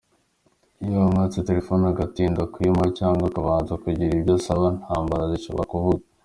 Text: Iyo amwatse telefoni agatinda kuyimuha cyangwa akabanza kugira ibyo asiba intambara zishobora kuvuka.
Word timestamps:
Iyo 0.83 0.97
amwatse 1.07 1.39
telefoni 1.49 1.83
agatinda 1.93 2.41
kuyimuha 2.51 2.89
cyangwa 2.99 3.23
akabanza 3.27 3.73
kugira 3.81 4.11
ibyo 4.17 4.33
asiba 4.39 4.65
intambara 4.75 5.31
zishobora 5.33 5.69
kuvuka. 5.73 6.05